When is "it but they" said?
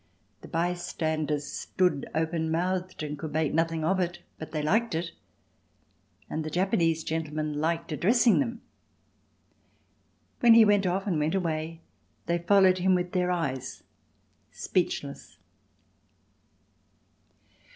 3.99-4.63